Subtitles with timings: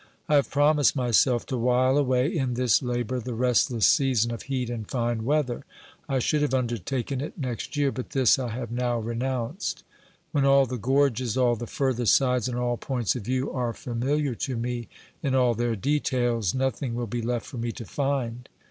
[0.27, 4.67] I have promised myself to while away in this labour the restless season of heat
[4.71, 5.63] and fine weather.
[6.09, 9.83] I should have undertaken it next year, but this I have now renounced.
[10.31, 14.33] When all the gorges, all the further sides and all points of view are familiar
[14.41, 14.87] to me
[15.21, 18.49] in all their details, nothing will be left for me to find.